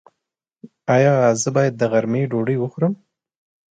ایا 0.95 1.13
زه 1.41 1.49
باید 1.55 1.73
د 1.77 1.81
غرمې 1.91 2.21
ډوډۍ 2.31 2.57
وخورم؟ 2.59 2.93